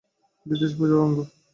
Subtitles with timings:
[0.45, 1.17] বিদ্বেষও পূজার অঙ্গ।